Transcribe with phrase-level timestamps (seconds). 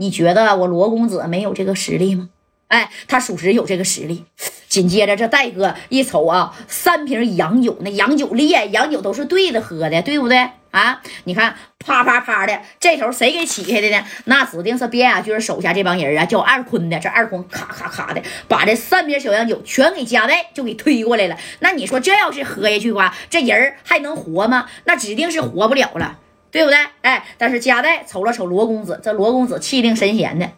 [0.00, 2.30] 你觉得我罗公子没有这个实力吗？
[2.68, 4.24] 哎，他属实有这个实力。
[4.66, 11.02] 紧接着，这戴哥一瞅啊，三瓶洋酒，那洋酒烈，洋酒都是对着喝的，对不对啊？
[11.24, 14.02] 你看，啪啪啪的，这头谁给起开的呢？
[14.24, 16.98] 那指定是边雅军手下这帮人啊，叫二坤的。
[16.98, 21.36] 这二坤咔咔咔的，把这三瓶小洋酒全给夹带就给推过来了。
[21.58, 24.66] 那你说这要是喝下去的话，这人还能活吗？
[24.84, 26.18] 那指定是活不了了，
[26.50, 26.78] 对不对？
[27.02, 30.52] 哎，但是夹带瞅了瞅罗公子，这罗公子气定神闲的，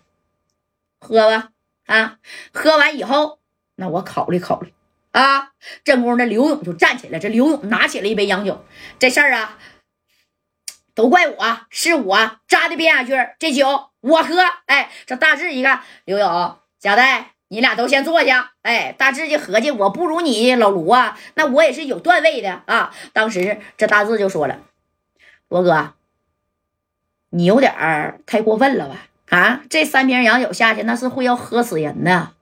[1.00, 1.48] 喝吧。
[1.86, 2.18] 啊，
[2.52, 3.40] 喝完以后，
[3.74, 4.72] 那我考虑考虑
[5.10, 5.50] 啊。
[5.84, 8.64] 这功夫，那刘勇就站起来，这刘勇拿起了一杯洋酒。
[8.98, 9.58] 这事儿啊，
[10.94, 14.36] 都怪我，是我扎的边雅军，这酒我喝。
[14.66, 18.52] 哎，这大志一看，刘勇、贾代，你俩都先坐下。
[18.62, 22.94] 哎，大志就合计，我不如你老卢啊，那我也是有段位的啊。
[23.12, 24.60] 当时这大志就说了
[25.52, 25.92] ：“罗哥，
[27.28, 32.32] 你有点太过分了吧？”啊，这三瓶洋酒下去，那是会要喝死人的。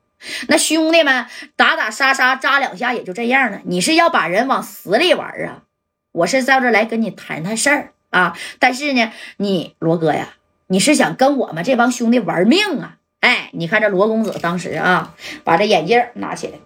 [0.46, 1.26] 那兄弟们
[1.56, 5.64] 打打杀杀扎两下也就这样了，你是要把人往死里玩啊？
[6.12, 8.38] 我是在这来跟你谈谈事儿啊。
[8.60, 10.34] 但是呢，你罗哥呀，
[10.68, 12.98] 你是想跟我们这帮兄弟玩命啊？
[13.18, 16.58] 哎，你看这罗公子当时啊，把这眼镜拿起来，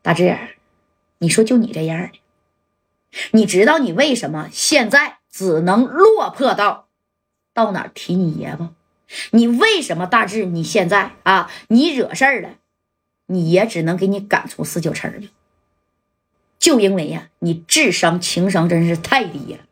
[0.00, 0.38] 大志，
[1.18, 2.10] 你说就你这样的，
[3.32, 5.18] 你知道你为什么现在？
[5.36, 6.86] 只能落魄到
[7.52, 8.68] 到哪提你爷不？
[9.32, 10.44] 你为什么大志？
[10.44, 12.50] 你现在啊，你惹事儿了，
[13.26, 15.30] 你爷只能给你赶出四九城去，
[16.60, 19.64] 就因为呀，你智商情商真是太低了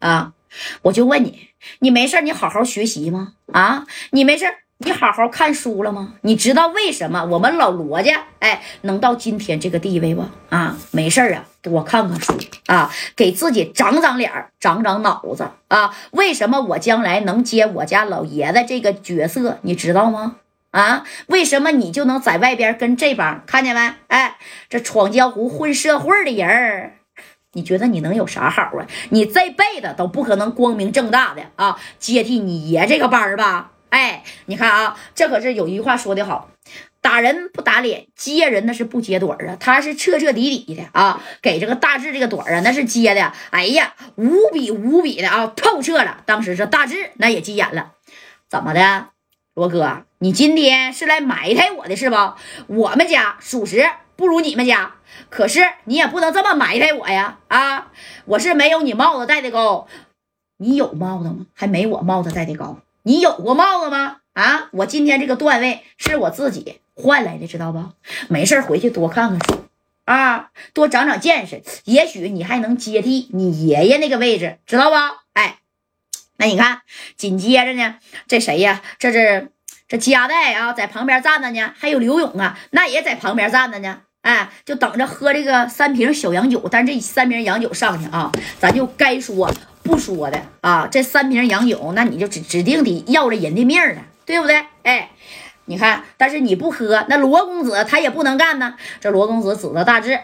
[0.00, 0.34] 啊！
[0.82, 3.34] 我就问你，你没事你好好学习吗？
[3.52, 4.46] 啊，你没事
[4.78, 6.14] 你好好看书了吗？
[6.22, 10.24] 你知道为什么我们老罗家哎能到今天这个地位不？
[10.50, 12.36] 啊，没事啊，多看看书
[12.66, 15.94] 啊，给自己长长脸长长脑子啊。
[16.10, 19.58] 为什么我将来能接我家老爷子这个角色？
[19.62, 20.36] 你知道吗？
[20.72, 23.94] 啊，为什么你就能在外边跟这帮看见没？
[24.08, 24.36] 哎，
[24.68, 26.94] 这闯江湖混社会的人儿，
[27.52, 28.86] 你觉得你能有啥好啊？
[29.10, 33.70] 你这辈子都不可能光明正大的啊接替你爷这个班儿吧？
[33.94, 36.50] 哎，你看啊，这可是有一句话说的好，
[37.00, 46.24] 打人不打脸，接人那是不揭短啊，他是彻彻底底的啊，给这个大志这个短啊，那是接的，哎呀，无比无比的啊，透彻了。
[46.26, 47.92] 当时这大志那也急眼了，
[48.48, 49.10] 怎么的，
[49.54, 52.16] 罗哥，你今天是来埋汰我的是不？
[52.66, 54.94] 我们家属实不如你们家，
[55.30, 57.92] 可是你也不能这么埋汰我呀啊！
[58.24, 59.86] 我是没有你帽子戴的高，
[60.56, 61.46] 你有帽子吗？
[61.54, 62.78] 还没我帽子戴的高。
[63.04, 64.16] 你有过帽子吗？
[64.32, 67.84] 啊，我今天这个段位是我自己换来的，知道不？
[68.28, 69.66] 没事回去多看看书
[70.06, 74.96] 啊，多长长见识，也许你还能接替你爷爷那个位置，知道不？
[75.34, 75.58] 哎，
[76.38, 76.80] 那你看，
[77.16, 78.80] 紧接着呢，这谁呀？
[78.98, 79.50] 这是
[79.86, 84.00] 这夹带啊，在旁边站着呢，还有刘勇啊，那也在旁边站着呢。
[84.22, 89.52] 哎，就等着喝这个三瓶小洋酒，但这三瓶洋酒上去啊，咱就该说。
[89.84, 94.64] 不说的啊，这三瓶洋酒，那你就指指定得要了人的命了，对不对？
[94.82, 95.10] 哎，
[95.66, 98.76] 你看，但是你不喝，那罗公子他也不能干呢。
[99.00, 100.18] 这罗公子指着大志，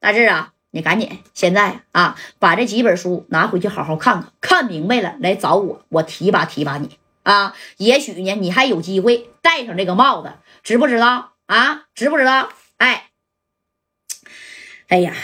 [0.00, 7.54] 大志啊，你赶紧现在啊，把这几本书拿回去好好看看，看明白了来找我，我提拔提拔你啊。
[7.76, 10.32] 也许呢，你还有机会戴上这个帽子，
[10.64, 11.84] 知不知道啊？
[11.94, 12.48] 知不知道？
[12.78, 13.04] 哎，
[14.88, 15.14] 哎呀。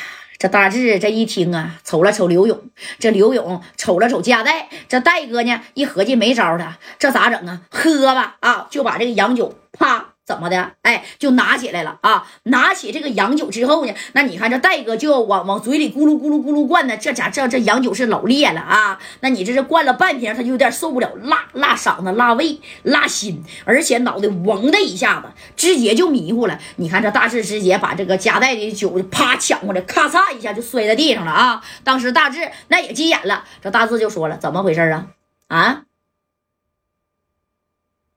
[0.40, 2.58] 这大志这一听啊，瞅了瞅刘勇，
[2.98, 7.60] 这刘勇瞅了瞅加代，这戴哥呢一合计没招了，这咋整啊？
[7.70, 10.09] 喝吧啊，就把这个洋酒啪。
[10.30, 10.70] 怎么的？
[10.82, 12.24] 哎，就拿起来了啊！
[12.44, 16.96] 拿起这个洋酒之后呢，那你看这戴哥就要往往嘴里咕噜咕噜咕噜灌呢。
[16.96, 18.96] 这家这这洋酒是老烈了啊！
[19.22, 25.26] 那你这是灌了半瓶，他就有点受不了，辣辣嗓子、辣胃、辣心，而且脑袋嗡的一下子，
[25.56, 26.56] 直接就迷糊了。
[26.76, 31.60] 你看这大志直接把这个夹带的酒啪抢过来，咔嚓一下就摔在地上了啊！
[31.82, 35.06] 当时大志那也急眼了，这大志就说了：“怎么回事啊？
[35.48, 35.82] 啊？”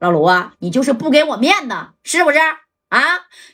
[0.03, 2.37] 老罗啊，你就是不给我面子，是不是
[2.89, 3.01] 啊？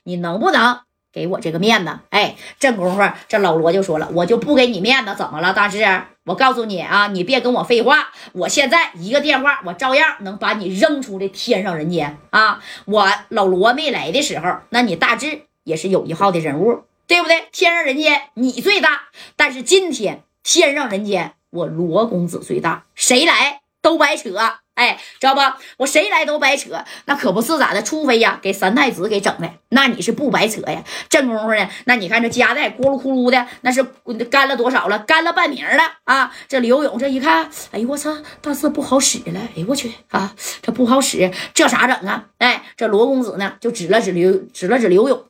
[0.02, 0.80] 你能不能
[1.14, 2.00] 给我这个面子？
[2.10, 5.86] 哎，这功夫，这老罗就说了，我就不给你面子，怎么了，大志？
[6.26, 12.64] 我告诉你啊，你别跟我废话，我现在一个电话，我照样能把你扔出这天上人间啊！
[12.86, 17.48] 我老罗没来的时候，那你大志也是有一号的人物，对不对？
[17.52, 19.04] 天上人间你最大，
[19.36, 24.34] 但是今天天上人间我罗公子最大，谁来都白扯。
[24.80, 25.42] 哎，知道不？
[25.80, 27.84] 我谁来都白扯，那可不是咋的？
[27.84, 30.82] 除非呀，给三太子给整的，那你是不白扯呀？
[31.10, 33.84] 这功夫呢，那你看这夹带咕噜咕噜的，那是
[34.32, 34.98] 干了多少了？
[35.00, 36.34] 干了半瓶了啊！
[36.48, 39.42] 这刘勇这一看，哎呦我操，大事不好使了！
[39.42, 42.28] 哎呦我去啊，这不好使，这咋整啊？
[42.38, 45.26] 哎，这罗公子呢，就指了指刘，指了指刘勇，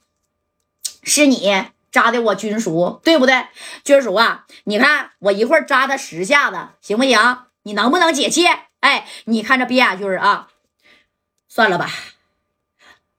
[1.02, 1.66] 是你。
[1.92, 3.48] 扎的我军叔，对不对？
[3.84, 7.18] 军叔啊，你看我一会儿扎他十下子，行不行？
[7.64, 8.46] 你能不能解气？
[8.82, 10.50] 哎，你看这逼眼军啊，
[11.48, 11.90] 算了吧，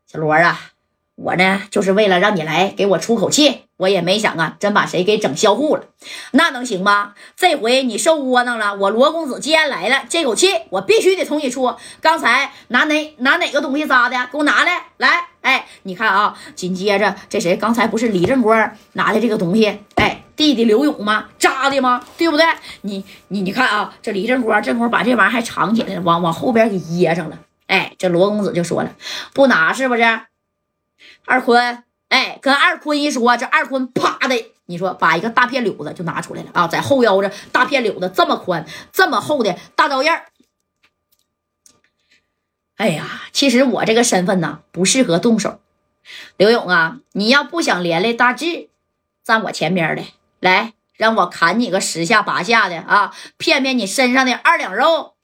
[0.07, 0.73] 小罗啊，
[1.23, 3.63] 我呢就是为了让你来给我出口气。
[3.77, 5.85] 我也没想啊，真把谁给整销户了，
[6.33, 7.15] 那能行吗？
[7.35, 8.75] 这回你受窝囊了。
[8.75, 11.75] 我罗公子既然来了，这口气我必须得从你出。
[12.03, 14.29] 刚才拿哪拿哪个东西扎的？
[14.31, 14.89] 给我拿来！
[14.99, 17.57] 来，哎，你看啊，紧接着这谁？
[17.57, 19.79] 刚才不是李正光拿的这个东西？
[19.95, 21.29] 哎，弟弟刘勇吗？
[21.39, 22.05] 扎的吗？
[22.19, 22.45] 对不对？
[22.83, 27.39] 你你你看啊，这李正光这会把这玩意儿还藏起来了，往往后边给掖上了。
[27.67, 28.93] 哎，这罗公子就说了，
[29.33, 30.03] 不拿是不是？
[31.25, 31.85] 二坤。
[32.09, 40.23] 哎，跟二坤一说，这二坤啪的，你说把一个大片柳子就拿出来了啊，在后腰这大片柳子这么宽、这么厚的大刀刃
[42.75, 45.61] 哎呀，其实我这个身份呢不适合动手。
[46.37, 48.69] 刘勇啊，你要不想连累大志，
[49.23, 50.03] 站我前边的
[50.41, 55.15] 来，让我砍你个十下八下的啊，骗骗你身上的二两肉，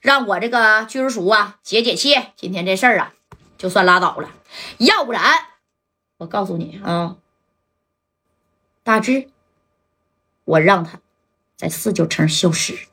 [0.00, 2.16] 让我这个军叔啊解解气。
[2.34, 3.12] 今天这事儿啊，
[3.60, 4.30] 就算拉倒了，
[4.78, 5.22] 要不然。
[6.16, 7.18] 我告诉你啊，
[8.82, 9.28] 大志，
[10.44, 10.98] 我让他
[11.56, 12.88] 在四九城消失。